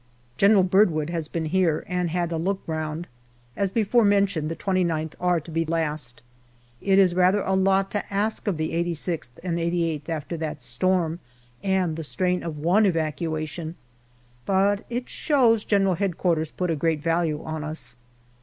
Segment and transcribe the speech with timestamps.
[0.35, 3.05] General Birdwood has been here and had a look round.
[3.55, 6.23] As before mentioned, the 2Qth are to be last.
[6.81, 11.19] It is rather a lot to ask of the 86th and 88th after that storm
[11.61, 13.75] and the strain of one evacuation,
[14.47, 16.45] but it shows G.H.Q.
[16.57, 17.95] put a great value on us.